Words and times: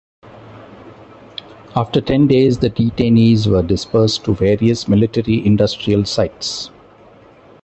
After 1.75 2.01
ten 2.01 2.25
days, 2.25 2.57
the 2.57 2.71
detainees 2.71 3.45
were 3.45 3.61
dispersed 3.61 4.23
to 4.25 4.33
various 4.33 4.87
military-industrial 4.87 6.05
sites. 6.05 6.71